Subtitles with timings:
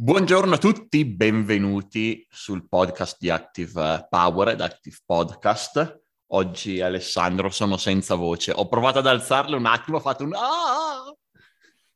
[0.00, 6.02] Buongiorno a tutti, benvenuti sul podcast di Active Power, Active Podcast.
[6.28, 8.52] Oggi Alessandro sono senza voce.
[8.54, 11.12] Ho provato ad alzarle un attimo, ho fatto un ah!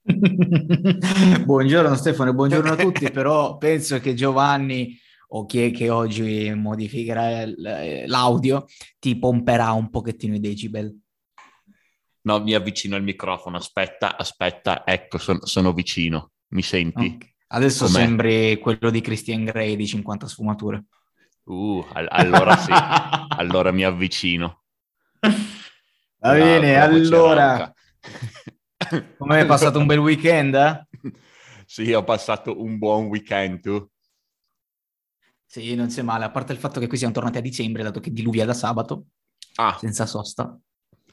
[1.45, 4.99] buongiorno Stefano, buongiorno a tutti, però penso che Giovanni
[5.29, 7.45] o chi è che oggi modificherà
[8.07, 8.65] l'audio
[8.99, 10.93] ti pomperà un pochettino i decibel.
[12.23, 17.15] No, mi avvicino al microfono, aspetta, aspetta, ecco, sono, sono vicino, mi senti?
[17.15, 17.32] Okay.
[17.55, 17.99] Adesso Com'è?
[17.99, 20.85] sembri quello di Christian Grey di 50 sfumature.
[21.45, 22.71] Uh, all- allora sì,
[23.37, 24.63] allora mi avvicino.
[25.21, 27.73] Va bene, allora...
[29.19, 30.55] Come hai passato un bel weekend?
[30.55, 30.87] Eh?
[31.67, 33.87] Sì, ho passato un buon weekend, tu?
[35.45, 38.01] Sì, non c'è male, a parte il fatto che qui siamo tornati a dicembre, dato
[38.01, 39.07] che diluvia da sabato,
[39.57, 39.77] ah.
[39.79, 40.59] senza sosta.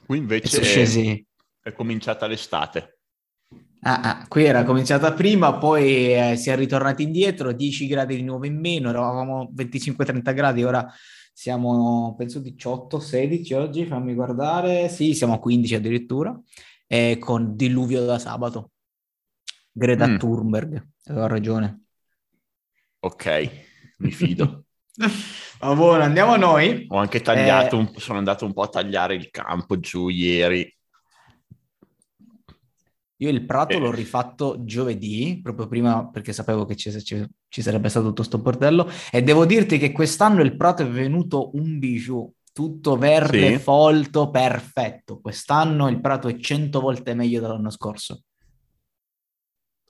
[0.06, 1.24] Qui invece è,
[1.60, 2.99] è cominciata l'estate.
[3.82, 8.22] Ah, ah, qui era cominciata prima, poi eh, si è ritornati indietro, 10 gradi di
[8.22, 10.86] nuovo in meno, eravamo 25-30 gradi, ora
[11.32, 16.38] siamo penso 18-16 oggi, fammi guardare, sì, siamo a 15 addirittura,
[16.86, 18.72] eh, con diluvio da sabato.
[19.72, 20.18] Greta mm.
[20.18, 21.84] Thunberg, aveva ragione.
[22.98, 23.50] Ok,
[23.98, 24.64] mi fido.
[25.60, 26.84] Ma buono, andiamo a noi.
[26.88, 27.78] Ho anche tagliato, eh...
[27.78, 30.70] un, sono andato un po' a tagliare il campo giù ieri
[33.22, 33.78] io il prato eh.
[33.78, 38.38] l'ho rifatto giovedì, proprio prima perché sapevo che ci, ci, ci sarebbe stato tutto sto
[38.38, 43.58] bordello, e devo dirti che quest'anno il prato è venuto un bijou, tutto verde, sì.
[43.58, 45.20] folto, perfetto.
[45.20, 48.22] Quest'anno il prato è cento volte meglio dell'anno scorso.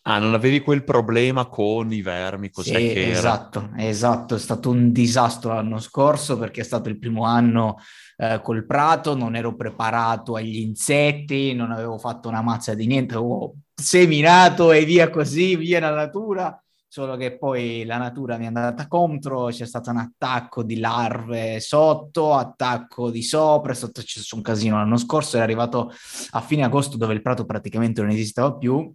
[0.03, 4.71] Ah, non avevi quel problema con i vermi, cos'è sì, che esatto, esatto, è stato
[4.71, 7.77] un disastro l'anno scorso perché è stato il primo anno
[8.21, 13.15] eh, col prato, non ero preparato agli insetti, non avevo fatto una mazza di niente,
[13.15, 18.49] avevo seminato e via così, via la natura, solo che poi la natura mi è
[18.49, 24.03] andata contro, c'è stato un attacco di larve sotto, attacco di sopra, è stato
[24.35, 25.91] un casino l'anno scorso, è arrivato
[26.33, 28.93] a fine agosto dove il prato praticamente non esisteva più,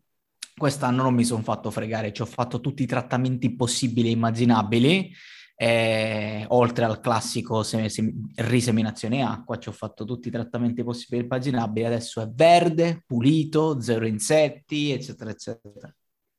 [0.56, 5.12] quest'anno non mi sono fatto fregare, ci ho fatto tutti i trattamenti possibili e immaginabili,
[5.56, 11.22] eh, oltre al classico sem- sem- riseminazione acqua, ci ho fatto tutti i trattamenti possibili
[11.22, 15.94] e immaginabili, adesso è verde, pulito, zero insetti, eccetera, eccetera.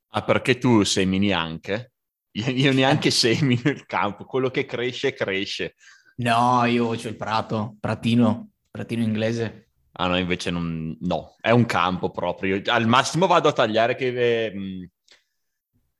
[0.09, 1.93] Ah, perché tu semini anche?
[2.31, 5.75] Io, io neanche semino il campo, quello che cresce, cresce.
[6.17, 9.69] No, io ho il prato, pratino, pratino inglese.
[9.99, 12.61] Ah no, invece non, no, è un campo proprio.
[12.65, 14.89] Al massimo vado a tagliare che eh,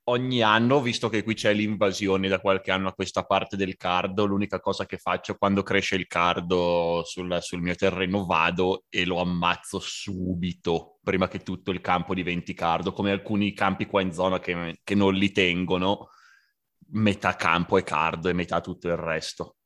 [0.09, 4.25] ogni anno, visto che qui c'è l'invasione da qualche anno a questa parte del cardo,
[4.25, 9.19] l'unica cosa che faccio quando cresce il cardo sul, sul mio terreno vado e lo
[9.19, 14.39] ammazzo subito, prima che tutto il campo diventi cardo, come alcuni campi qua in zona
[14.39, 16.09] che, che non li tengono,
[16.91, 19.57] metà campo è cardo e metà tutto il resto.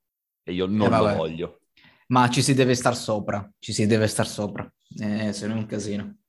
[0.44, 1.60] E io non eh, lo voglio.
[2.08, 4.70] Ma ci si deve star sopra, ci si deve star sopra,
[5.00, 6.21] eh, se no è un casino.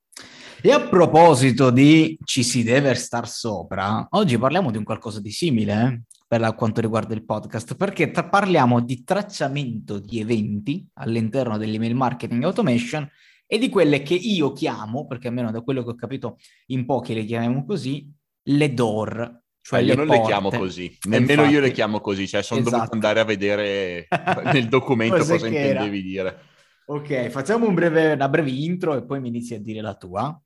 [0.61, 5.31] E a proposito di ci si deve star sopra, oggi parliamo di un qualcosa di
[5.31, 11.59] simile eh, per quanto riguarda il podcast, perché tra- parliamo di tracciamento di eventi all'interno
[11.59, 13.09] dell'email marketing automation
[13.47, 17.15] e di quelle che io chiamo, perché almeno da quello che ho capito in pochi
[17.15, 18.11] le chiamiamo così,
[18.45, 19.41] le DOR.
[19.61, 20.23] Cioè io non porte.
[20.23, 22.77] le chiamo così, nemmeno Infatti, io le chiamo così, cioè sono esatto.
[22.77, 24.09] dovuto andare a vedere
[24.53, 26.39] nel documento cosa intendevi dire.
[26.85, 30.41] Ok, facciamo un breve, una breve intro e poi mi inizi a dire la tua.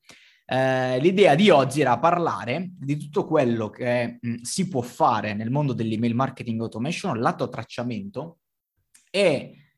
[0.44, 5.50] Eh, l'idea di oggi era parlare di tutto quello che mh, si può fare nel
[5.50, 8.38] mondo dell'email marketing automation, lato tracciamento
[9.10, 9.72] e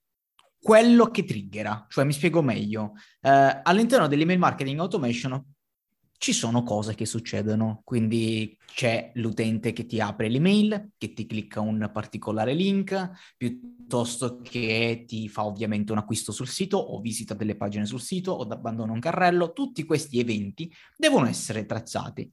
[0.60, 2.94] quello che triggera, cioè mi spiego meglio.
[3.20, 5.42] Eh, all'interno dell'email marketing automation
[6.18, 11.60] ci sono cose che succedono, quindi c'è l'utente che ti apre l'email, che ti clicca
[11.60, 17.56] un particolare link, piuttosto che ti fa ovviamente un acquisto sul sito o visita delle
[17.56, 22.30] pagine sul sito o abbandona un carrello, tutti questi eventi devono essere tracciati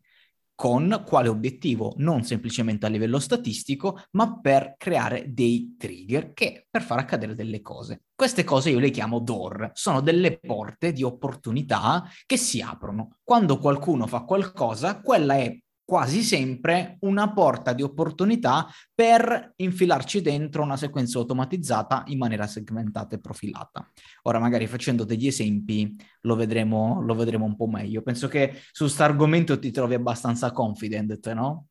[0.56, 1.94] con quale obiettivo?
[1.98, 7.62] Non semplicemente a livello statistico, ma per creare dei trigger che per far accadere delle
[7.62, 8.04] cose.
[8.16, 13.18] Queste cose io le chiamo door, sono delle porte di opportunità che si aprono.
[13.24, 15.56] Quando qualcuno fa qualcosa, quella è
[15.86, 23.16] quasi sempre una porta di opportunità per infilarci dentro una sequenza automatizzata in maniera segmentata
[23.16, 23.88] e profilata.
[24.24, 28.02] Ora, magari facendo degli esempi lo vedremo, lo vedremo un po' meglio.
[28.02, 31.68] Penso che su questo argomento ti trovi abbastanza confident, no?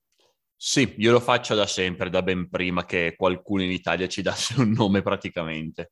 [0.57, 4.61] Sì, io lo faccio da sempre, da ben prima che qualcuno in Italia ci dasse
[4.61, 5.91] un nome praticamente.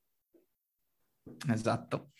[1.52, 2.10] Esatto.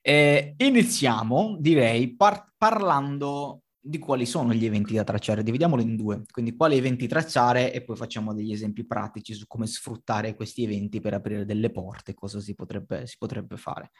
[0.00, 5.42] Eh, iniziamo, direi, par- parlando di quali sono gli eventi da tracciare.
[5.42, 9.66] Dividiamolo in due, quindi quali eventi tracciare e poi facciamo degli esempi pratici su come
[9.66, 13.90] sfruttare questi eventi per aprire delle porte, cosa si potrebbe, si potrebbe fare.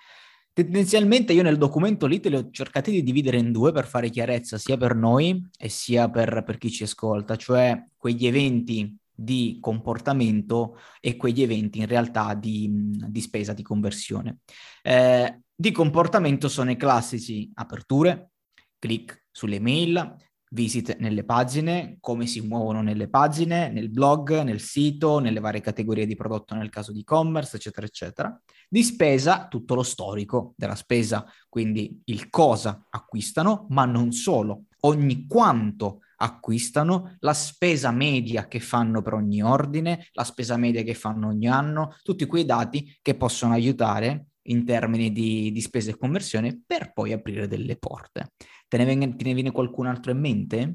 [0.53, 4.11] Tendenzialmente io nel documento lì te li ho cercati di dividere in due per fare
[4.11, 9.59] chiarezza sia per noi e sia per, per chi ci ascolta, cioè quegli eventi di
[9.61, 14.41] comportamento e quegli eventi in realtà di, di spesa, di conversione.
[14.83, 18.33] Eh, di comportamento sono i classici aperture,
[18.79, 20.17] click sulle mail,
[20.53, 26.07] visit nelle pagine, come si muovono nelle pagine, nel blog, nel sito, nelle varie categorie
[26.07, 28.41] di prodotto nel caso di e-commerce, eccetera, eccetera.
[28.69, 35.27] Di spesa, tutto lo storico della spesa, quindi il cosa acquistano, ma non solo, ogni
[35.27, 41.29] quanto acquistano, la spesa media che fanno per ogni ordine, la spesa media che fanno
[41.29, 46.63] ogni anno, tutti quei dati che possono aiutare in termini di, di spesa e conversione
[46.67, 48.33] per poi aprire delle porte.
[48.69, 50.75] Te ne, viene, te ne viene qualcun altro in mente?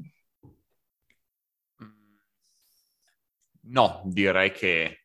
[3.62, 5.04] No, direi che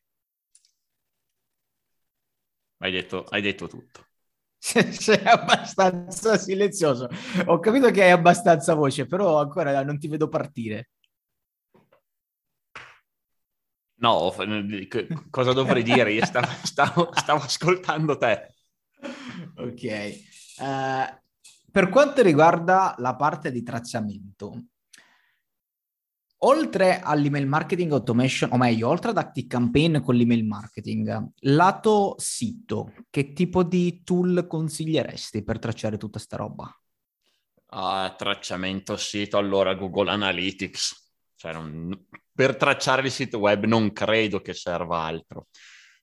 [2.78, 4.06] hai detto, hai detto tutto.
[4.58, 7.08] Sei abbastanza silenzioso.
[7.46, 10.88] Ho capito che hai abbastanza voce, però ancora non ti vedo partire.
[13.96, 14.34] No,
[15.30, 16.12] cosa dovrei dire?
[16.12, 18.53] Io stavo, stavo, stavo ascoltando te.
[19.64, 20.20] Ok.
[20.58, 21.22] Uh,
[21.70, 24.64] per quanto riguarda la parte di tracciamento,
[26.38, 32.92] oltre all'email marketing automation, o meglio, oltre ad Active Campaign con l'email marketing, lato sito,
[33.08, 36.78] che tipo di tool consiglieresti per tracciare tutta sta roba?
[37.70, 41.12] Uh, tracciamento sito, allora Google Analytics.
[41.34, 45.48] Cioè, non, per tracciare il sito web non credo che serva altro.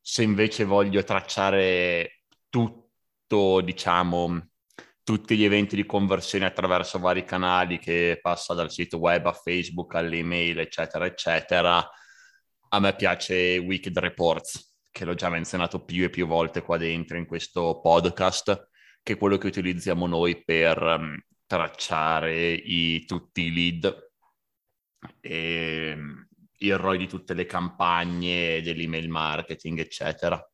[0.02, 2.91] Se invece voglio tracciare tutto,
[3.62, 4.50] diciamo,
[5.04, 9.96] tutti gli eventi di conversione attraverso vari canali che passa dal sito web a Facebook,
[9.96, 11.90] all'email, eccetera, eccetera.
[12.70, 17.18] A me piace Wicked Reports, che l'ho già menzionato più e più volte qua dentro
[17.18, 18.70] in questo podcast,
[19.02, 24.12] che è quello che utilizziamo noi per um, tracciare i, tutti i lead
[25.20, 25.98] e
[26.58, 30.46] il ROI di tutte le campagne dell'email marketing, eccetera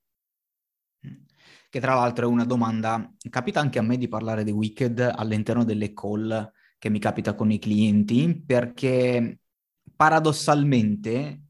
[1.69, 5.63] che tra l'altro è una domanda, capita anche a me di parlare di Wicked all'interno
[5.63, 9.39] delle call che mi capita con i clienti, perché
[9.95, 11.41] paradossalmente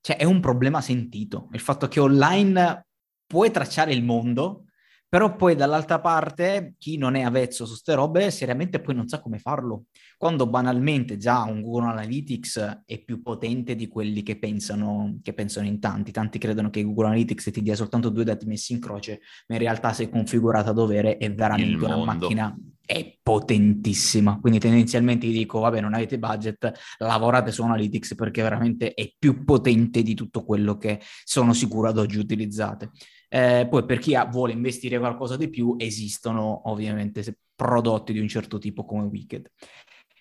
[0.00, 2.86] cioè, è un problema sentito, il fatto che online
[3.26, 4.67] puoi tracciare il mondo,
[5.08, 9.20] però poi dall'altra parte chi non è avvezzo su ste robe seriamente poi non sa
[9.20, 9.84] come farlo
[10.18, 15.68] quando banalmente già un Google Analytics è più potente di quelli che pensano, che pensano
[15.68, 16.10] in tanti.
[16.10, 19.60] Tanti credono che Google Analytics ti dia soltanto due dati messi in croce, ma in
[19.60, 22.54] realtà se configurata a dovere è veramente una macchina
[22.84, 24.40] è potentissima.
[24.40, 29.44] Quindi tendenzialmente vi dico, vabbè, non avete budget, lavorate su Analytics perché veramente è più
[29.44, 32.90] potente di tutto quello che sono sicuro ad oggi utilizzate.
[33.28, 38.28] Eh, poi per chi ha, vuole investire qualcosa di più, esistono ovviamente prodotti di un
[38.28, 39.50] certo tipo come Wicked.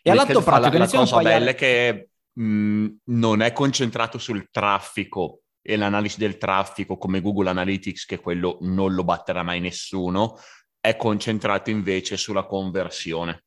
[0.01, 5.42] E all'atto pratico, la, la cosa bella è che mh, non è concentrato sul traffico
[5.62, 10.38] e l'analisi del traffico come Google Analytics, che quello non lo batterà mai nessuno,
[10.80, 13.44] è concentrato invece sulla conversione.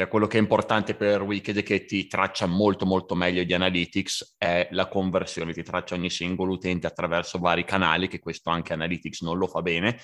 [0.00, 3.52] Cioè quello che è importante per Wicked e che ti traccia molto molto meglio di
[3.52, 8.72] Analytics è la conversione, ti traccia ogni singolo utente attraverso vari canali, che questo anche
[8.72, 9.98] Analytics non lo fa bene,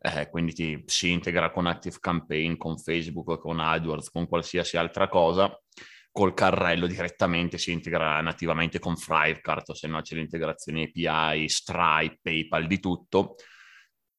[0.00, 5.06] eh, quindi ti, si integra con Active Campaign, con Facebook, con AdWords, con qualsiasi altra
[5.06, 5.54] cosa.
[6.10, 12.66] Col carrello direttamente si integra nativamente con Thrivecart, se no c'è l'integrazione API, Stripe, PayPal,
[12.66, 13.34] di tutto.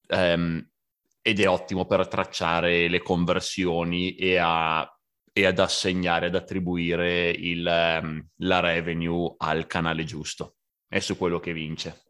[0.09, 0.63] Um,
[1.23, 4.89] ed è ottimo per tracciare le conversioni e, a,
[5.37, 10.55] e ad assegnare, ad attribuire il, um, la revenue al canale giusto.
[10.87, 12.05] È su quello che vince.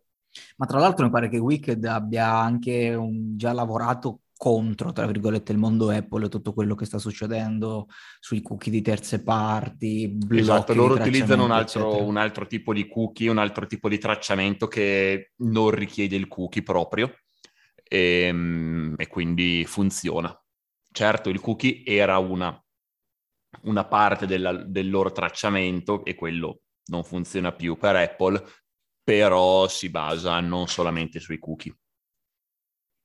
[0.56, 5.52] Ma tra l'altro mi pare che Wicked abbia anche un, già lavorato contro, tra virgolette,
[5.52, 7.88] il mondo Apple e tutto quello che sta succedendo
[8.22, 10.18] sui cookie di terze parti.
[10.30, 14.68] Esatto, loro utilizzano un altro, un altro, tipo di cookie, un altro tipo di tracciamento
[14.68, 17.14] che non richiede il cookie proprio
[17.84, 20.34] e, ehm, e quindi funziona.
[20.90, 22.58] Certo, il cookie era una,
[23.62, 28.42] una parte della, del loro tracciamento e quello non funziona più per Apple,
[29.04, 31.76] però si basa non solamente sui cookie.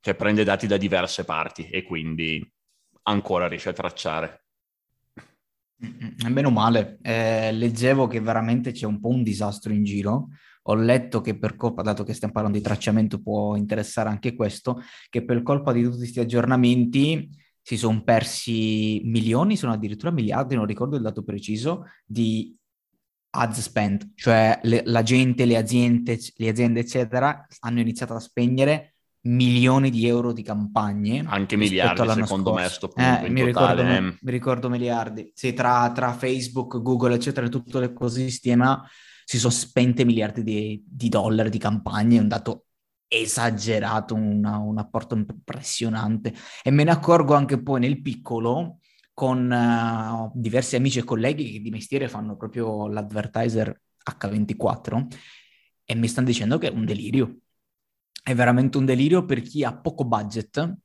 [0.01, 2.45] Cioè prende dati da diverse parti e quindi
[3.05, 4.45] ancora riesce a tracciare.
[6.29, 10.29] Meno male, eh, leggevo che veramente c'è un po' un disastro in giro.
[10.67, 14.81] Ho letto che per colpa, dato che stiamo parlando di tracciamento, può interessare anche questo,
[15.09, 17.29] che per colpa di tutti questi aggiornamenti
[17.63, 22.55] si sono persi milioni, sono addirittura miliardi, non ricordo il dato preciso, di
[23.35, 28.95] ads spent, cioè le, la gente, le aziende, le aziende, eccetera, hanno iniziato a spegnere
[29.23, 31.25] milioni di euro di campagne.
[31.27, 32.55] Anche miliardi, secondo scorso.
[32.55, 34.01] me, sto punto, eh, mi, ricordo, eh.
[34.01, 35.31] mi, ricordo, miliardi.
[35.35, 38.85] Sì, tra, tra, Facebook, Google, eccetera, tutto l'ecosistema
[39.25, 42.67] si sono spente miliardi di, di dollari di campagne, è un dato
[43.13, 46.33] esagerato, una, un apporto impressionante.
[46.63, 48.79] E me ne accorgo anche poi nel piccolo
[49.13, 53.81] con uh, diversi amici e colleghi che di mestiere fanno proprio l'advertiser
[54.19, 55.07] H24
[55.85, 57.37] e mi stanno dicendo che è un delirio.
[58.23, 60.79] È veramente un delirio per chi ha poco budget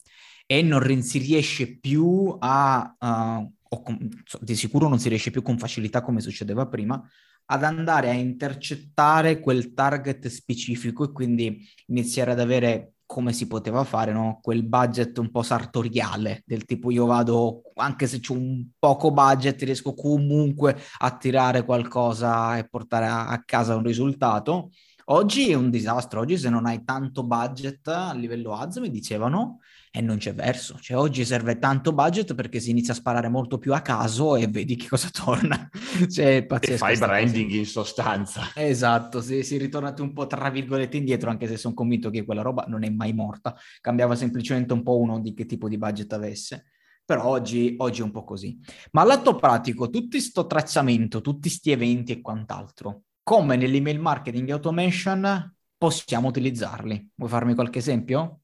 [0.45, 4.09] e non si riesce più a, uh, con,
[4.41, 7.01] di sicuro non si riesce più con facilità come succedeva prima,
[7.49, 13.85] ad andare a intercettare quel target specifico e quindi iniziare ad avere come si poteva
[13.85, 14.39] fare, no?
[14.41, 19.61] quel budget un po' sartoriale, del tipo io vado, anche se c'è un poco budget,
[19.63, 24.71] riesco comunque a tirare qualcosa e portare a, a casa un risultato.
[25.05, 29.59] Oggi è un disastro, oggi se non hai tanto budget a livello ads, mi dicevano,
[29.97, 30.77] e non c'è verso.
[30.79, 34.47] Cioè, oggi serve tanto budget perché si inizia a sparare molto più a caso e
[34.47, 35.67] vedi che cosa torna.
[36.07, 36.73] cioè, pazzesco.
[36.73, 37.57] E fai branding cosa.
[37.57, 38.51] in sostanza.
[38.53, 42.43] Esatto, si, si ritornati un po' tra virgolette indietro, anche se sono convinto che quella
[42.43, 43.55] roba non è mai morta.
[43.81, 46.65] Cambiava semplicemente un po' uno di che tipo di budget avesse.
[47.03, 48.59] Però oggi, oggi è un po' così.
[48.91, 55.55] Ma all'atto pratico, tutti sto tracciamento, tutti sti eventi e quant'altro, come nell'email marketing automation
[55.75, 57.11] possiamo utilizzarli?
[57.15, 58.41] Vuoi farmi qualche esempio?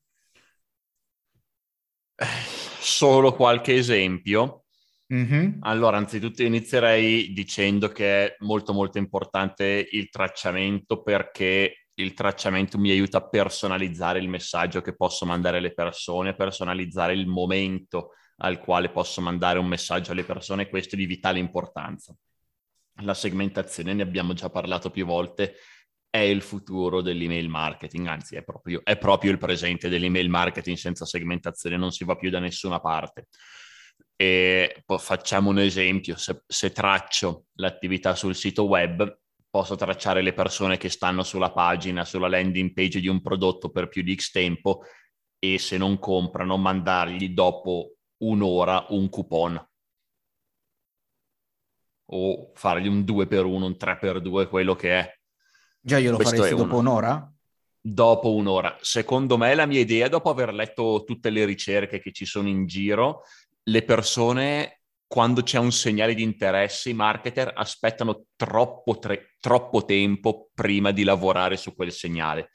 [2.16, 4.66] Solo qualche esempio.
[5.14, 5.60] Mm-hmm.
[5.62, 12.90] Allora, anzitutto inizierei dicendo che è molto molto importante il tracciamento perché il tracciamento mi
[12.90, 18.60] aiuta a personalizzare il messaggio che posso mandare alle persone, a personalizzare il momento al
[18.60, 22.16] quale posso mandare un messaggio alle persone, questo è di vitale importanza.
[23.02, 25.56] La segmentazione, ne abbiamo già parlato più volte,
[26.14, 31.06] è il futuro dell'email marketing, anzi è proprio, è proprio il presente dell'email marketing senza
[31.06, 33.30] segmentazione, non si va più da nessuna parte.
[34.16, 40.78] E facciamo un esempio, se, se traccio l'attività sul sito web, posso tracciare le persone
[40.78, 44.84] che stanno sulla pagina, sulla landing page di un prodotto per più di X tempo
[45.40, 49.68] e se non comprano mandargli dopo un'ora un coupon
[52.12, 55.22] o fargli un 2 per 1, un 3 per 2, quello che è
[55.86, 56.92] Già io lo Questo faresti dopo uno.
[56.92, 57.34] un'ora?
[57.82, 58.78] Dopo un'ora.
[58.80, 62.66] Secondo me la mia idea, dopo aver letto tutte le ricerche che ci sono in
[62.66, 63.24] giro,
[63.64, 70.50] le persone quando c'è un segnale di interesse, i marketer aspettano troppo, tre, troppo tempo
[70.54, 72.52] prima di lavorare su quel segnale.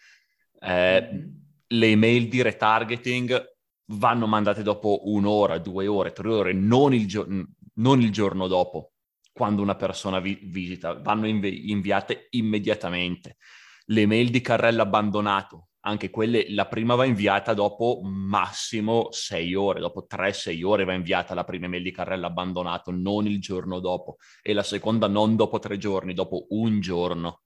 [0.60, 1.26] Eh, mm-hmm.
[1.66, 3.56] Le email di retargeting
[3.90, 7.26] vanno mandate dopo un'ora, due ore, tre ore, non il, gio-
[7.74, 8.92] non il giorno dopo
[9.38, 13.36] quando una persona vi- visita, vanno invi- inviate immediatamente.
[13.86, 19.80] Le mail di carrello abbandonato, anche quelle, la prima va inviata dopo massimo sei ore,
[19.80, 23.78] dopo tre, sei ore va inviata la prima mail di carrello abbandonato, non il giorno
[23.80, 27.40] dopo, e la seconda non dopo tre giorni, dopo un giorno.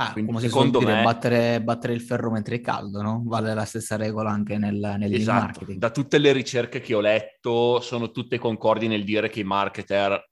[0.00, 1.02] Ah, Quindi, come secondo dire, me...
[1.02, 3.22] battere, battere, il ferro mentre è caldo, no?
[3.24, 5.40] Vale la stessa regola anche nel, nel esatto.
[5.40, 5.78] marketing.
[5.78, 10.30] Da tutte le ricerche che ho letto, sono tutte concordi nel dire che i marketer,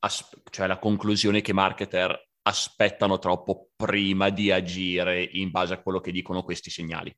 [0.00, 5.80] as- cioè la conclusione che i marketer aspettano troppo prima di agire in base a
[5.80, 7.16] quello che dicono questi segnali.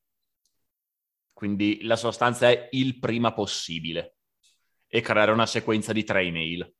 [1.33, 4.15] Quindi la sostanza è il prima possibile
[4.87, 6.73] e creare una sequenza di tre email.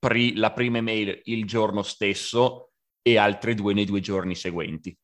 [0.00, 2.67] Pri- la prima email il giorno stesso,
[3.12, 4.96] e altre due nei due giorni seguenti.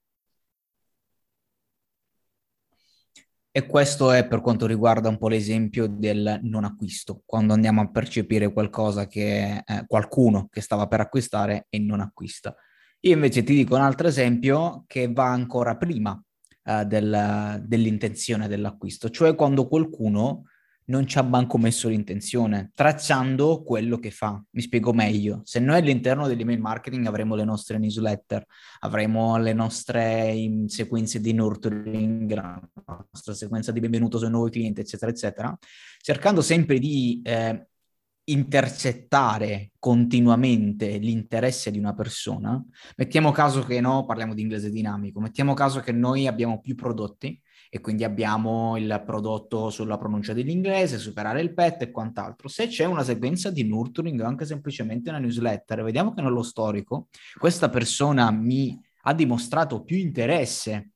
[3.56, 7.88] E questo è per quanto riguarda un po' l'esempio del non acquisto, quando andiamo a
[7.88, 12.52] percepire qualcosa che eh, qualcuno che stava per acquistare e non acquista.
[13.00, 16.20] Io invece ti dico un altro esempio che va ancora prima
[16.64, 20.46] eh, del, dell'intenzione dell'acquisto, cioè quando qualcuno
[20.86, 24.42] non ci ha manco messo l'intenzione, tracciando quello che fa.
[24.50, 25.40] Mi spiego meglio.
[25.44, 28.44] Se noi all'interno dell'email marketing avremo le nostre newsletter,
[28.80, 30.34] avremo le nostre
[30.66, 32.60] sequenze di nurturing, la
[33.10, 35.58] nostra sequenza di benvenuto sui nuovi clienti, eccetera, eccetera,
[36.00, 37.66] cercando sempre di eh,
[38.24, 42.62] intercettare continuamente l'interesse di una persona,
[42.96, 47.38] mettiamo caso che no, parliamo di inglese dinamico, mettiamo caso che noi abbiamo più prodotti
[47.74, 52.46] e quindi abbiamo il prodotto sulla pronuncia dell'inglese, superare il PET e quant'altro.
[52.46, 57.08] Se c'è una sequenza di nurturing o anche semplicemente una newsletter, vediamo che nello storico
[57.36, 60.90] questa persona mi ha dimostrato più interesse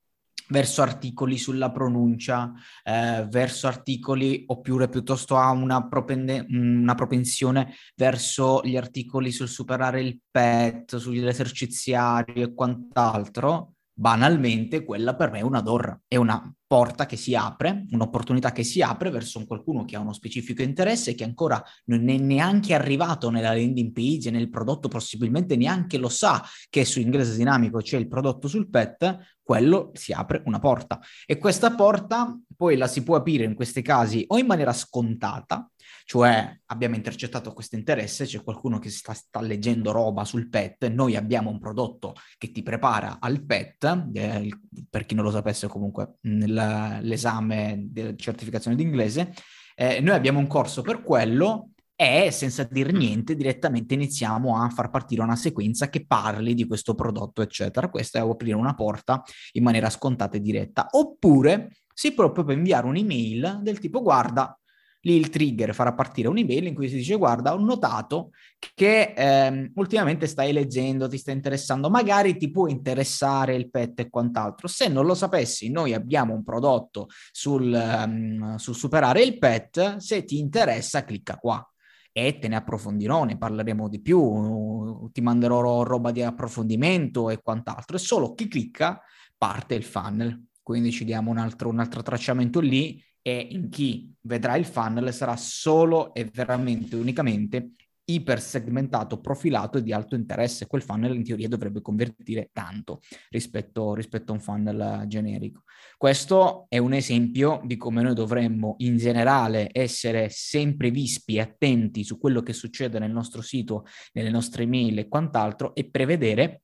[0.50, 2.52] verso articoli sulla pronuncia,
[2.85, 10.00] eh, verso articoli oppure piuttosto ha una, propende- una, propensione verso gli articoli sul superare
[10.00, 16.54] il PET, sugli eserciziari e quant'altro, banalmente quella per me è una DOR, è una
[16.68, 21.16] porta che si apre, un'opportunità che si apre verso qualcuno che ha uno specifico interesse
[21.16, 26.44] che ancora non è neanche arrivato nella landing page, nel prodotto possibilmente neanche lo sa
[26.70, 31.00] che su inglese dinamico c'è il prodotto sul pet, quello si apre una porta.
[31.26, 35.68] E questa porta poi la si può aprire in questi casi o in maniera scontata,
[36.04, 41.16] cioè abbiamo intercettato questo interesse, c'è qualcuno che sta, sta, leggendo roba sul PET, noi
[41.16, 44.49] abbiamo un prodotto che ti prepara al PET, eh,
[44.88, 49.33] per chi non lo sapesse comunque nell'esame di certificazione d'inglese,
[49.75, 54.88] eh, noi abbiamo un corso per quello e senza dire niente direttamente iniziamo a far
[54.88, 57.88] partire una sequenza che parli di questo prodotto, eccetera.
[57.88, 60.87] Questa è aprire una porta in maniera scontata e diretta.
[60.92, 64.57] Oppure si può proprio inviare un'email del tipo guarda,
[65.02, 68.30] lì il trigger farà partire un'email in cui si dice guarda ho notato
[68.74, 74.10] che ehm, ultimamente stai leggendo, ti sta interessando, magari ti può interessare il pet e
[74.10, 74.66] quant'altro.
[74.66, 80.24] Se non lo sapessi, noi abbiamo un prodotto sul, um, sul superare il pet, se
[80.24, 81.64] ti interessa clicca qua
[82.10, 87.96] e te ne approfondirò, ne parleremo di più, ti manderò roba di approfondimento e quant'altro.
[87.96, 89.00] E solo chi clicca
[89.36, 90.46] parte il funnel.
[90.60, 95.12] Quindi ci diamo un altro, un altro tracciamento lì e in chi vedrà il funnel
[95.12, 97.73] sarà solo e veramente unicamente
[98.06, 100.66] ipersegmentato, profilato e di alto interesse.
[100.66, 105.64] Quel funnel in teoria dovrebbe convertire tanto rispetto, rispetto a un funnel generico.
[105.99, 112.04] Questo è un esempio di come noi dovremmo in generale essere sempre vispi e attenti
[112.04, 116.62] su quello che succede nel nostro sito, nelle nostre email e quant'altro e prevedere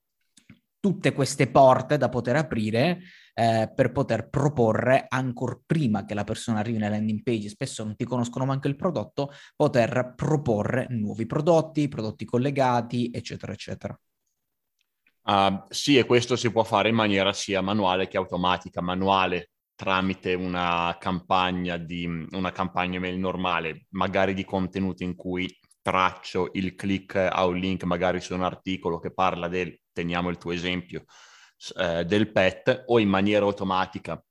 [0.79, 3.01] tutte queste porte da poter aprire
[3.37, 7.95] eh, per poter proporre ancora prima che la persona arrivi nella landing page, spesso non
[7.95, 13.99] ti conoscono manco il prodotto, poter proporre nuovi prodotti, prodotti collegati, eccetera, eccetera.
[15.23, 18.81] Uh, sì, e questo si può fare in maniera sia manuale che automatica.
[18.81, 25.47] Manuale tramite una campagna di una campagna mail normale, magari di contenuti in cui
[25.81, 30.37] traccio il click a un link magari su un articolo che parla del, teniamo il
[30.37, 31.03] tuo esempio,
[31.77, 34.21] eh, del PET o in maniera automatica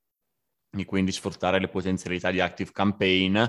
[0.76, 3.42] e quindi sfruttare le potenzialità di Active Campaign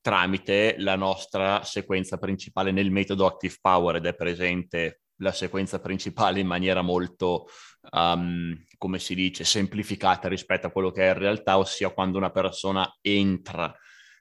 [0.00, 6.40] tramite la nostra sequenza principale nel metodo Active Power ed è presente la sequenza principale
[6.40, 7.46] in maniera molto,
[7.90, 12.30] um, come si dice, semplificata rispetto a quello che è in realtà, ossia quando una
[12.30, 13.74] persona entra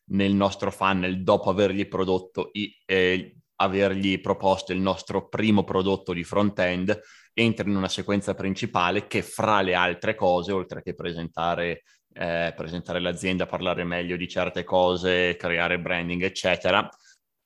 [0.09, 6.23] nel nostro funnel dopo avergli prodotto i, eh, avergli proposto il nostro primo prodotto di
[6.23, 6.99] front-end,
[7.33, 12.99] entra in una sequenza principale che fra le altre cose, oltre che presentare, eh, presentare
[12.99, 16.87] l'azienda, parlare meglio di certe cose, creare branding, eccetera,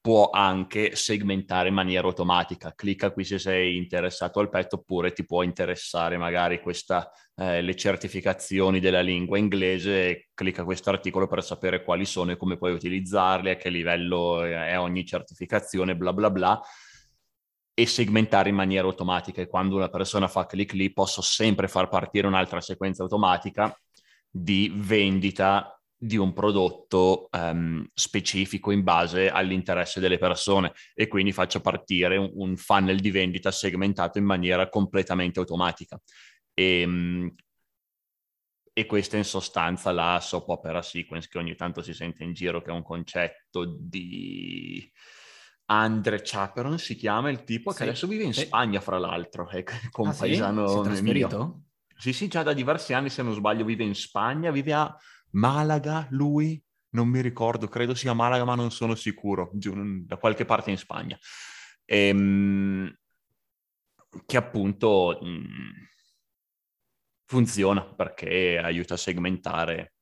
[0.01, 2.73] può anche segmentare in maniera automatica.
[2.73, 7.75] Clicca qui se sei interessato al pet oppure ti può interessare magari questa, eh, le
[7.75, 13.51] certificazioni della lingua inglese clicca questo articolo per sapere quali sono e come puoi utilizzarle,
[13.51, 16.61] a che livello è ogni certificazione, bla bla bla
[17.73, 21.87] e segmentare in maniera automatica e quando una persona fa click lì posso sempre far
[21.87, 23.73] partire un'altra sequenza automatica
[24.29, 31.61] di vendita di un prodotto um, specifico in base all'interesse delle persone e quindi faccio
[31.61, 36.01] partire un, un funnel di vendita segmentato in maniera completamente automatica.
[36.55, 37.31] E, um,
[38.73, 42.63] e questa in sostanza la soap opera sequence che ogni tanto si sente in giro
[42.63, 44.91] che è un concetto di
[45.65, 47.77] Andre Chaperon si chiama il tipo sì.
[47.77, 51.01] che adesso vive in Spagna fra l'altro è compaesano ah, sì?
[51.03, 51.61] mio.
[51.95, 54.97] Sì, sì, già da diversi anni se non sbaglio vive in Spagna, vive a
[55.31, 59.73] Malaga, lui, non mi ricordo, credo sia Malaga, ma non sono sicuro, giù,
[60.05, 61.17] da qualche parte in Spagna.
[61.85, 62.93] Ehm,
[64.25, 65.71] che appunto mm,
[67.25, 69.93] funziona perché aiuta a segmentare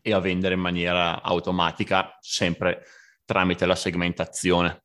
[0.00, 2.84] e a vendere in maniera automatica, sempre
[3.24, 4.84] tramite la segmentazione.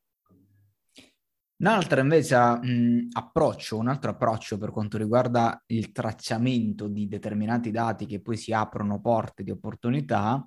[1.58, 7.70] Un altro invece mh, approccio, un altro approccio per quanto riguarda il tracciamento di determinati
[7.70, 10.46] dati che poi si aprono porte di opportunità,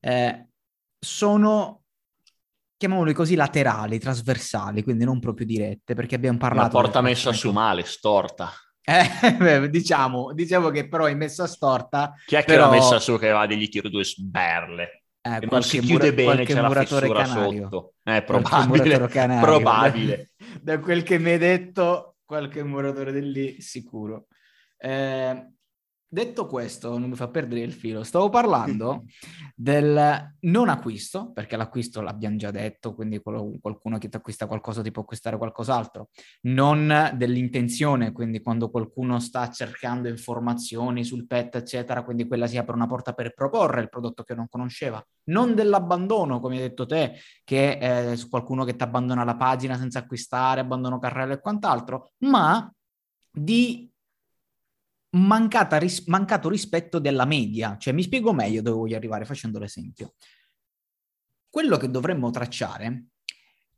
[0.00, 0.48] eh,
[0.98, 1.82] sono,
[2.76, 6.76] chiamiamoli così, laterali, trasversali, quindi non proprio dirette, perché abbiamo parlato...
[6.76, 8.50] Una porta messa su male, storta.
[8.88, 12.14] Eh, diciamo, diciamo che però è messa storta.
[12.24, 12.64] Chi è che però...
[12.64, 15.02] l'ha messa su che va degli tiro due sberle?
[15.36, 17.68] Eh, non si chiude mura- bene, c'è la fessura canario.
[17.70, 17.94] sotto.
[18.04, 19.08] Eh, probabile,
[19.40, 20.30] probabile.
[20.62, 24.26] da quel che mi hai detto, qualche muratore di lì sicuro.
[24.76, 25.52] Eh,
[26.10, 29.04] Detto questo, non mi fa perdere il filo, stavo parlando
[29.54, 34.90] del non acquisto, perché l'acquisto l'abbiamo già detto, quindi qualcuno che ti acquista qualcosa ti
[34.90, 36.08] può acquistare qualcos'altro,
[36.44, 42.74] non dell'intenzione, quindi quando qualcuno sta cercando informazioni sul pet, eccetera, quindi quella si apre
[42.74, 47.16] una porta per proporre il prodotto che non conosceva, non dell'abbandono, come hai detto te,
[47.44, 52.72] che è qualcuno che ti abbandona la pagina senza acquistare, abbandono carrello e quant'altro, ma
[53.30, 53.87] di
[55.78, 57.76] ris- mancato rispetto della media.
[57.76, 60.14] Cioè, mi spiego meglio dove voglio arrivare facendo l'esempio.
[61.48, 63.06] Quello che dovremmo tracciare,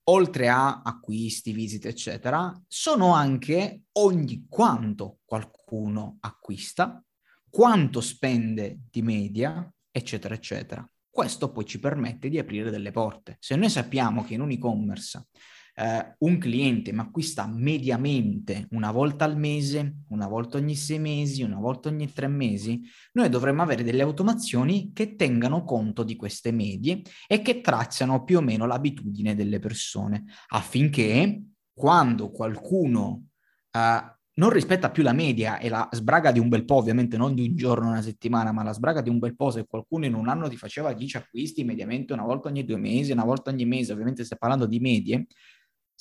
[0.04, 7.02] oltre a acquisti, visite, eccetera, sono anche ogni quanto qualcuno acquista,
[7.48, 10.88] quanto spende di media, eccetera, eccetera.
[11.08, 13.36] Questo poi ci permette di aprire delle porte.
[13.40, 15.28] Se noi sappiamo che in un e-commerce
[15.74, 21.42] eh, un cliente mi acquista mediamente una volta al mese, una volta ogni sei mesi,
[21.42, 22.80] una volta ogni tre mesi,
[23.12, 28.38] noi dovremmo avere delle automazioni che tengano conto di queste medie e che tracciano più
[28.38, 33.26] o meno l'abitudine delle persone affinché quando qualcuno
[33.70, 37.34] eh, non rispetta più la media e la sbraga di un bel po', ovviamente non
[37.34, 40.14] di un giorno, una settimana, ma la sbraga di un bel po', se qualcuno in
[40.14, 43.66] un anno ti faceva 10 acquisti mediamente una volta ogni due mesi, una volta ogni
[43.66, 45.26] mese, ovviamente stai parlando di medie,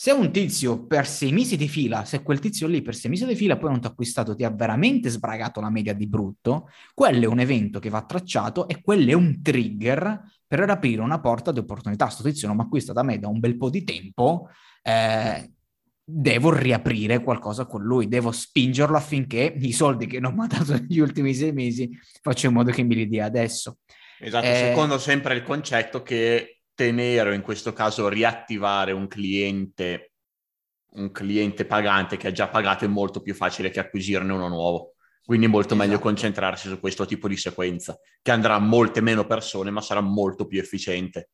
[0.02, 3.26] se un tizio per sei mesi di fila, se quel tizio lì per sei mesi
[3.26, 6.70] di fila poi non ti ha acquistato, ti ha veramente sbragato la media di brutto,
[6.94, 11.20] quello è un evento che va tracciato e quello è un trigger per aprire una
[11.20, 12.08] porta di opportunità.
[12.08, 14.48] Sto tizio non mi acquista da me da un bel po' di tempo,
[14.84, 15.52] eh,
[16.02, 20.76] devo riaprire qualcosa con lui, devo spingerlo affinché i soldi che non mi ha dato
[20.80, 21.90] negli ultimi sei mesi
[22.22, 23.80] faccio in modo che mi li dia adesso.
[24.18, 30.14] Esatto, eh, secondo sempre il concetto che tenere o in questo caso riattivare un cliente,
[30.92, 34.94] un cliente pagante che ha già pagato è molto più facile che acquisirne uno nuovo.
[35.26, 35.88] Quindi è molto esatto.
[35.88, 40.00] meglio concentrarsi su questo tipo di sequenza, che andrà a molte meno persone, ma sarà
[40.00, 41.32] molto più efficiente.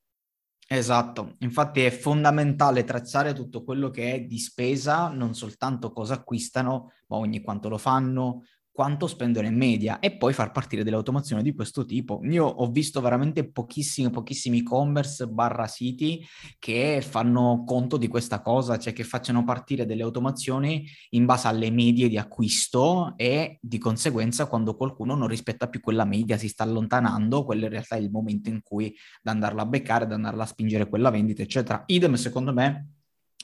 [0.67, 6.91] Esatto, infatti è fondamentale tracciare tutto quello che è di spesa, non soltanto cosa acquistano,
[7.08, 11.41] ma ogni quanto lo fanno, quanto spendono in media e poi far partire delle automazioni
[11.41, 12.19] di questo tipo.
[12.23, 16.21] Io ho visto veramente pochissimi, pochissimi e-commerce barra siti
[16.59, 21.71] che fanno conto di questa cosa, cioè che facciano partire delle automazioni in base alle
[21.71, 26.63] medie di acquisto e di conseguenza quando qualcuno non rispetta più quella media, si sta
[26.63, 30.43] allontanando, quello in realtà è il momento in cui da andarla a beccare, da andarla
[30.43, 31.81] a spingere quella vendita, eccetera.
[31.85, 32.89] Idem secondo me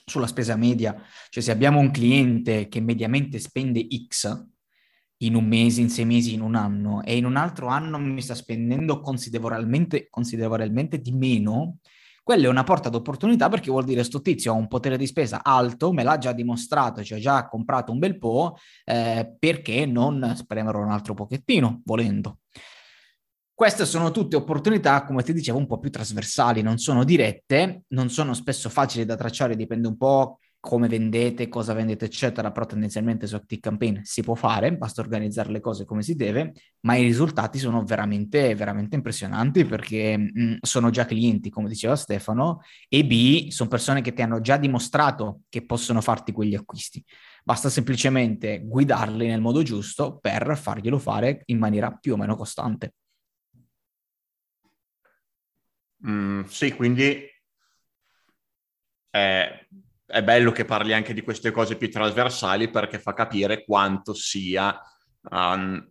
[0.04, 0.94] sulla spesa media,
[1.30, 4.50] cioè se abbiamo un cliente che mediamente spende X,
[5.22, 8.22] in un mese, in sei mesi, in un anno e in un altro anno mi
[8.22, 11.78] sta spendendo considerevolmente, considerevolmente di meno,
[12.22, 15.42] quella è una porta d'opportunità perché vuol dire sto tizio ha un potere di spesa
[15.42, 20.32] alto, me l'ha già dimostrato, ci ha già comprato un bel po', eh, perché non
[20.36, 22.38] spremere un altro pochettino, volendo.
[23.52, 28.08] Queste sono tutte opportunità, come ti dicevo, un po' più trasversali, non sono dirette, non
[28.08, 33.26] sono spesso facili da tracciare, dipende un po' come vendete, cosa vendete, eccetera, però tendenzialmente
[33.26, 37.02] su Active Campaign si può fare, basta organizzare le cose come si deve, ma i
[37.02, 43.04] risultati sono veramente, veramente impressionanti perché mh, mm, sono già clienti, come diceva Stefano, e
[43.04, 47.04] B, sono persone che ti hanno già dimostrato che possono farti quegli acquisti.
[47.42, 52.94] Basta semplicemente guidarli nel modo giusto per farglielo fare in maniera più o meno costante.
[56.06, 57.26] Mm, sì, quindi
[59.10, 59.66] eh,
[60.12, 64.78] è bello che parli anche di queste cose più trasversali perché fa capire quanto sia,
[65.30, 65.88] um,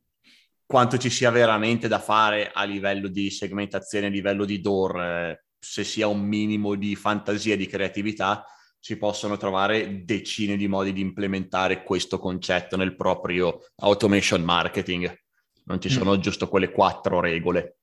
[0.63, 5.45] quanto ci sia veramente da fare a livello di segmentazione, a livello di door, eh,
[5.57, 8.45] se sia un minimo di fantasia, di creatività,
[8.79, 15.11] si possono trovare decine di modi di implementare questo concetto nel proprio automation marketing.
[15.65, 15.91] Non ci mm.
[15.91, 16.19] sono mm.
[16.19, 17.77] giusto quelle quattro regole.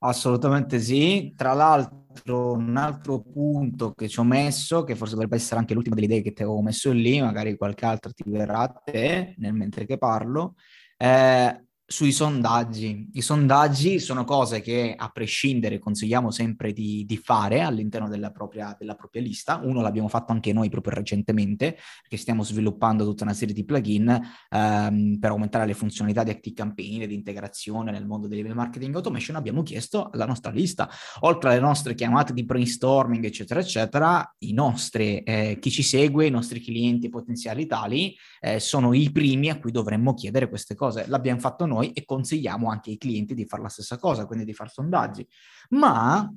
[0.00, 1.32] Assolutamente sì.
[1.34, 5.94] Tra l'altro, un altro punto che ci ho messo, che forse dovrebbe essere anche l'ultima
[5.94, 9.52] delle idee che ti avevo messo lì, magari qualche altra ti verrà a te nel
[9.54, 10.54] mentre che parlo,
[10.96, 13.08] eh, sui sondaggi.
[13.14, 18.76] I sondaggi sono cose che a prescindere consigliamo sempre di, di fare all'interno della propria,
[18.78, 19.60] della propria, lista.
[19.64, 24.08] Uno l'abbiamo fatto anche noi proprio recentemente, perché stiamo sviluppando tutta una serie di plugin
[24.50, 28.94] ehm, per aumentare le funzionalità di Active Campaign e di integrazione nel mondo dell'email marketing
[28.94, 29.34] automation.
[29.34, 30.88] Abbiamo chiesto alla nostra lista,
[31.20, 36.30] oltre alle nostre chiamate di brainstorming, eccetera, eccetera, i nostri, eh, chi ci segue, i
[36.30, 41.06] nostri clienti potenziali tali, eh, sono i primi a cui dovremmo chiedere queste cose.
[41.08, 44.44] L'abbiamo fatto noi noi e consigliamo anche ai clienti di fare la stessa cosa, quindi
[44.44, 45.26] di fare sondaggi.
[45.70, 46.30] Ma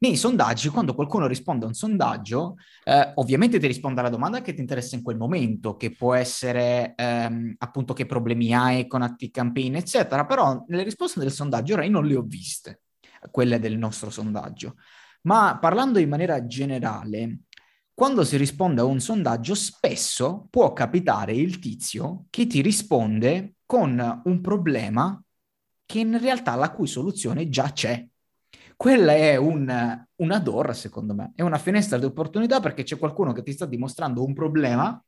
[0.00, 4.54] Nei sondaggi, quando qualcuno risponde a un sondaggio, eh, ovviamente ti risponde alla domanda che
[4.54, 9.32] ti interessa in quel momento, che può essere ehm, appunto che problemi hai con Active
[9.32, 12.82] Campaign, eccetera, però le risposte del sondaggio ora non le ho viste,
[13.32, 14.76] quelle del nostro sondaggio.
[15.22, 17.40] Ma parlando in maniera generale,
[17.92, 24.22] quando si risponde a un sondaggio, spesso può capitare il tizio che ti risponde con
[24.24, 25.22] un problema
[25.84, 28.02] che in realtà la cui soluzione già c'è.
[28.74, 33.32] Quella è un, una DOR, secondo me, è una finestra di opportunità perché c'è qualcuno
[33.32, 34.98] che ti sta dimostrando un problema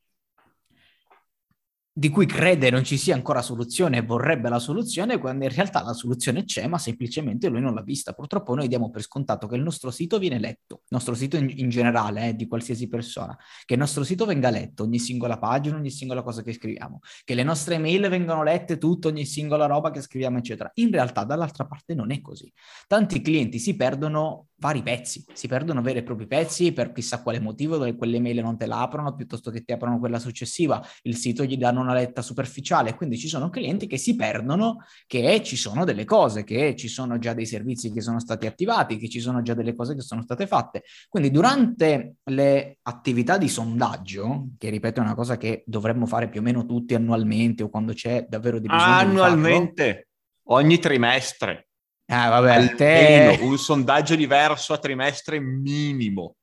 [1.92, 5.82] di cui crede non ci sia ancora soluzione e vorrebbe la soluzione, quando in realtà
[5.82, 8.12] la soluzione c'è, ma semplicemente lui non l'ha vista.
[8.12, 11.52] Purtroppo noi diamo per scontato che il nostro sito viene letto, il nostro sito in,
[11.56, 15.76] in generale, eh, di qualsiasi persona, che il nostro sito venga letto, ogni singola pagina,
[15.76, 19.90] ogni singola cosa che scriviamo, che le nostre email vengano lette, tutto, ogni singola roba
[19.90, 20.70] che scriviamo, eccetera.
[20.74, 22.50] In realtà dall'altra parte non è così.
[22.86, 27.40] Tanti clienti si perdono vari pezzi, si perdono veri e propri pezzi per chissà quale
[27.40, 31.16] motivo, dove quelle mail non te la aprono, piuttosto che ti aprono quella successiva, il
[31.16, 35.84] sito gli danno letta superficiale, quindi ci sono clienti che si perdono che ci sono
[35.84, 39.42] delle cose, che ci sono già dei servizi che sono stati attivati, che ci sono
[39.42, 40.82] già delle cose che sono state fatte.
[41.08, 46.40] Quindi durante le attività di sondaggio, che ripeto è una cosa che dovremmo fare più
[46.40, 51.68] o meno tutti annualmente o quando c'è davvero di bisogno Annualmente, di ogni trimestre.
[52.06, 53.38] Ah, vabbè, te...
[53.42, 56.34] un sondaggio diverso a trimestre minimo.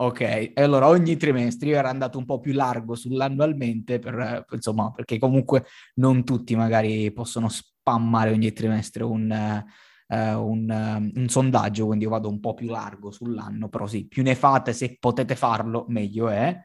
[0.00, 5.18] Ok, allora ogni trimestre io ero andato un po' più largo sull'annualmente, per, insomma, perché
[5.18, 12.04] comunque non tutti magari possono spammare ogni trimestre un, uh, un, uh, un, sondaggio, quindi
[12.04, 15.84] io vado un po' più largo sull'anno, però sì, più ne fate, se potete farlo,
[15.88, 16.56] meglio è.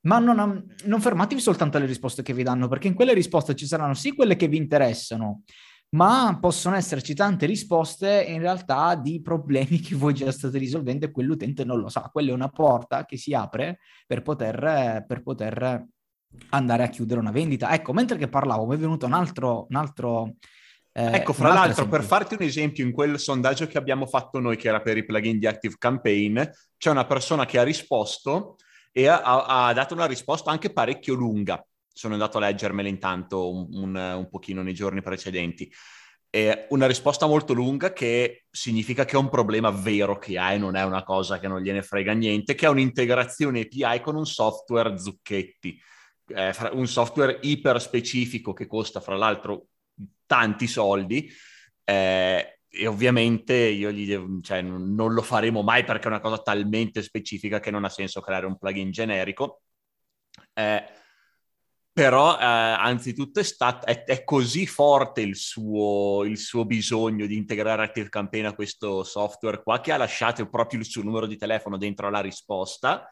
[0.00, 3.66] Ma non, non fermatevi soltanto alle risposte che vi danno, perché in quelle risposte ci
[3.66, 5.42] saranno sì quelle che vi interessano,
[5.94, 11.10] ma possono esserci tante risposte in realtà di problemi che voi già state risolvendo e
[11.10, 12.08] quell'utente non lo sa.
[12.12, 15.86] Quella è una porta che si apre per poter, per poter
[16.50, 17.72] andare a chiudere una vendita.
[17.72, 19.66] Ecco, mentre che parlavo, mi è venuto un altro...
[19.68, 20.34] Un altro
[20.94, 21.98] eh, ecco, fra l'altro, esempio.
[21.98, 25.04] per farti un esempio, in quel sondaggio che abbiamo fatto noi, che era per i
[25.06, 26.40] plugin di Active Campaign,
[26.76, 28.56] c'è una persona che ha risposto
[28.90, 33.68] e ha, ha dato una risposta anche parecchio lunga sono andato a leggermele intanto un,
[33.70, 35.72] un, un pochino nei giorni precedenti.
[36.28, 40.76] È una risposta molto lunga che significa che è un problema vero che hai, non
[40.76, 44.96] è una cosa che non gliene frega niente, che è un'integrazione API con un software
[44.98, 45.78] zucchetti,
[46.28, 49.66] eh, un software iper specifico che costa fra l'altro
[50.24, 51.30] tanti soldi.
[51.84, 56.38] Eh, e ovviamente io gli devo, cioè, non lo faremo mai perché è una cosa
[56.38, 59.60] talmente specifica che non ha senso creare un plugin generico.
[60.54, 60.82] Eh,
[61.92, 67.36] però eh, anzitutto è, stat- è, è, così forte il suo, il suo, bisogno di
[67.36, 71.36] integrare Active Campaign a questo software qua che ha lasciato proprio il suo numero di
[71.36, 73.08] telefono dentro la risposta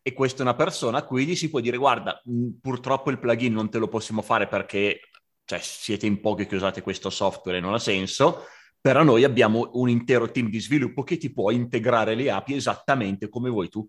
[0.00, 2.20] e questa è una persona a cui gli si può dire guarda
[2.60, 5.00] purtroppo il plugin non te lo possiamo fare perché
[5.44, 8.46] cioè, siete in pochi che usate questo software e non ha senso
[8.84, 13.30] però noi abbiamo un intero team di sviluppo che ti può integrare le API esattamente
[13.30, 13.88] come vuoi tu.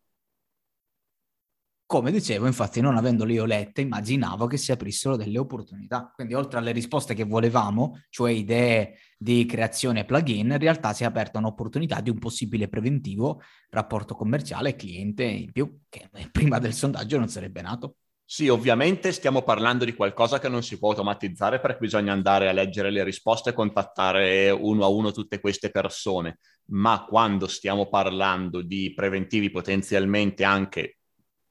[1.88, 6.12] Come dicevo, infatti, non avendole io lette, immaginavo che si aprissero delle opportunità.
[6.16, 11.06] Quindi, oltre alle risposte che volevamo, cioè idee di creazione plugin, in realtà si è
[11.06, 17.20] aperta un'opportunità di un possibile preventivo rapporto commerciale cliente in più, che prima del sondaggio
[17.20, 17.98] non sarebbe nato.
[18.28, 22.52] Sì, ovviamente stiamo parlando di qualcosa che non si può automatizzare perché bisogna andare a
[22.52, 26.40] leggere le risposte e contattare uno a uno tutte queste persone,
[26.72, 30.98] ma quando stiamo parlando di preventivi potenzialmente anche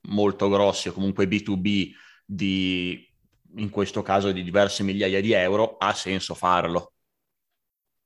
[0.06, 1.90] molto grossi o comunque B2B
[2.24, 3.06] di,
[3.56, 6.92] in questo caso di diverse migliaia di euro, ha senso farlo.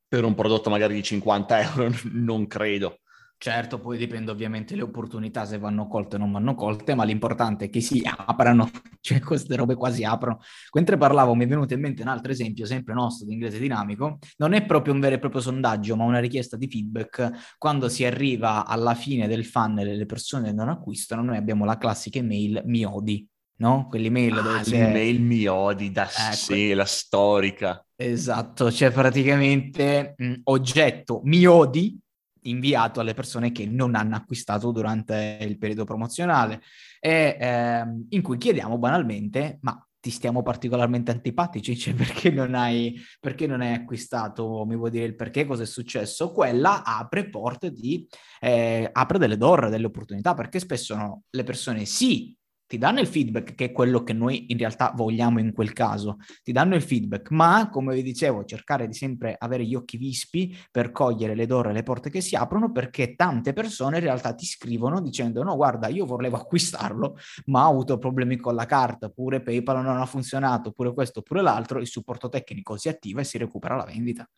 [0.09, 3.01] Per un prodotto magari di 50 euro non credo.
[3.41, 7.67] Certo, poi dipende ovviamente le opportunità se vanno colte o non vanno colte, ma l'importante
[7.67, 8.69] è che si aprano,
[9.01, 10.41] cioè queste robe quasi aprono.
[10.73, 14.19] Mentre parlavo mi è venuto in mente un altro esempio, sempre nostro di inglese dinamico,
[14.39, 17.55] non è proprio un vero e proprio sondaggio, ma una richiesta di feedback.
[17.59, 21.79] Quando si arriva alla fine del funnel e le persone non acquistano, noi abbiamo la
[21.79, 23.25] classica email mi odi,
[23.59, 23.87] no?
[23.89, 24.87] Quell'email ah, dove c'è...
[24.87, 26.35] L'email mi odi da ecco.
[26.35, 27.87] sé, la storica.
[27.95, 31.97] Esatto, c'è praticamente mh, oggetto mi odi
[32.49, 36.61] inviato alle persone che non hanno acquistato durante il periodo promozionale
[37.01, 42.99] e ehm, in cui chiediamo banalmente ma ti stiamo particolarmente antipatici, cioè perché non hai,
[43.21, 46.31] perché non hai acquistato, mi vuoi dire il perché, cosa è successo?
[46.31, 48.07] Quella apre porte di,
[48.41, 52.35] eh, apre delle door, delle opportunità, perché spesso no, le persone sì
[52.69, 56.19] ti danno il feedback, che è quello che noi in realtà vogliamo in quel caso,
[56.43, 60.57] ti danno il feedback, ma come vi dicevo, cercare di sempre avere gli occhi vispi
[60.71, 64.35] per cogliere le dore e le porte che si aprono, perché tante persone in realtà
[64.35, 69.07] ti scrivono dicendo no, guarda, io volevo acquistarlo, ma ho avuto problemi con la carta,
[69.07, 73.25] oppure PayPal non ha funzionato, oppure questo, oppure l'altro, il supporto tecnico si attiva e
[73.25, 74.29] si recupera la vendita.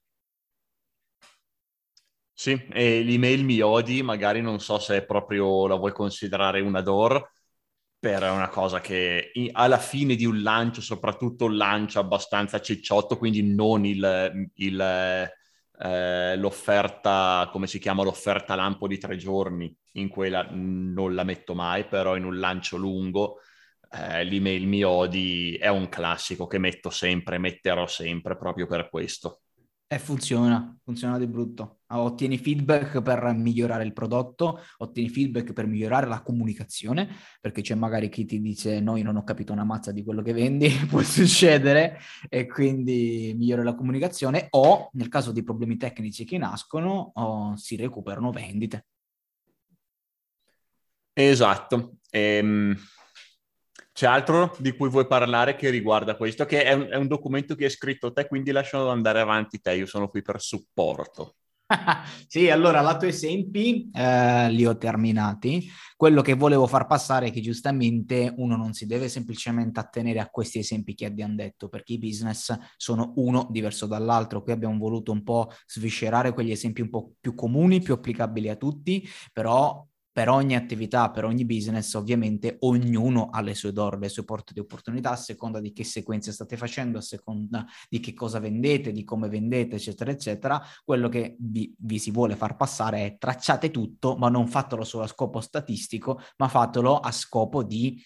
[2.32, 7.22] Sì, e l'email mi odi, magari non so se proprio la vuoi considerare una door,
[8.00, 13.42] per una cosa che alla fine di un lancio, soprattutto un lancio abbastanza cicciotto, quindi
[13.54, 20.46] non il, il, eh, l'offerta, come si chiama, l'offerta lampo di tre giorni, in quella
[20.50, 23.40] non la metto mai, però in un lancio lungo
[23.90, 29.42] eh, l'email mi odi è un classico che metto sempre, metterò sempre proprio per questo.
[29.92, 31.80] E funziona, funziona di brutto.
[31.88, 37.08] Ottieni feedback per migliorare il prodotto, ottieni feedback per migliorare la comunicazione,
[37.40, 40.22] perché c'è magari chi ti dice no, io non ho capito una mazza di quello
[40.22, 41.98] che vendi, può succedere,
[42.28, 47.74] e quindi migliora la comunicazione, o nel caso di problemi tecnici che nascono, oh, si
[47.74, 48.86] recuperano vendite.
[51.14, 51.96] Esatto.
[52.10, 52.76] Ehm,
[54.00, 56.46] c'è altro di cui vuoi parlare che riguarda questo?
[56.46, 59.74] Che è un, è un documento che hai scritto te, quindi lascialo andare avanti te,
[59.74, 61.34] io sono qui per supporto.
[62.26, 65.68] sì, allora lato esempi eh, li ho terminati.
[65.98, 70.30] Quello che volevo far passare è che giustamente uno non si deve semplicemente attenere a
[70.30, 74.42] questi esempi che abbiamo detto, perché i business sono uno diverso dall'altro.
[74.42, 78.56] Qui abbiamo voluto un po' sviscerare quegli esempi un po' più comuni, più applicabili a
[78.56, 84.08] tutti, però per ogni attività, per ogni business, ovviamente ognuno ha le sue door, le
[84.08, 88.12] sue porte di opportunità a seconda di che sequenze state facendo, a seconda di che
[88.12, 90.60] cosa vendete, di come vendete, eccetera, eccetera.
[90.84, 95.04] Quello che vi, vi si vuole far passare è tracciate tutto, ma non fatelo solo
[95.04, 98.02] a scopo statistico, ma fatelo a scopo di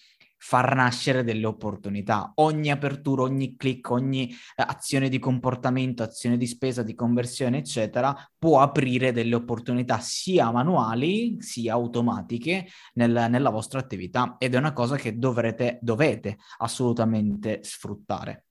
[0.47, 2.33] far nascere delle opportunità.
[2.35, 8.15] Ogni apertura, ogni click, ogni eh, azione di comportamento, azione di spesa, di conversione, eccetera,
[8.37, 14.71] può aprire delle opportunità sia manuali sia automatiche nel, nella vostra attività ed è una
[14.71, 18.45] cosa che dovrete, dovete assolutamente sfruttare.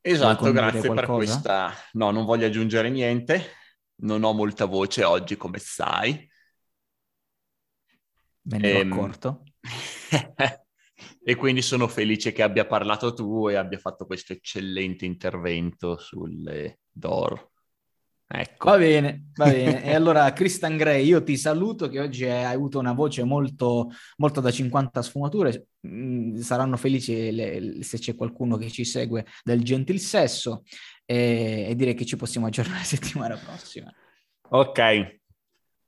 [0.00, 0.94] Esatto, grazie qualcosa?
[0.94, 1.72] per questa.
[1.92, 3.44] No, non voglio aggiungere niente,
[4.00, 6.28] non ho molta voce oggi, come sai.
[8.48, 8.92] Me ne ehm...
[8.92, 9.42] accorto.
[11.22, 16.80] e quindi sono felice che abbia parlato tu e abbia fatto questo eccellente intervento sulle
[16.90, 17.50] DOR.
[18.30, 18.70] Ecco.
[18.70, 19.82] Va bene, va bene.
[19.84, 24.40] e allora, Christian Gray, io ti saluto che oggi hai avuto una voce molto, molto
[24.40, 25.68] da 50 sfumature.
[25.86, 30.62] Mm, saranno felici le, se c'è qualcuno che ci segue del gentil sesso
[31.06, 33.90] e, e direi che ci possiamo aggiornare la settimana prossima.
[34.50, 35.20] Ok,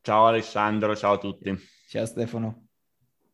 [0.01, 1.79] ciao Alessandro, ciao a tutti.
[1.91, 2.70] Ciao Stefano.